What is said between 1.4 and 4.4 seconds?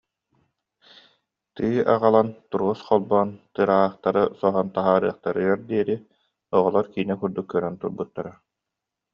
Тыы аҕалан, трос холбоон тыраахтары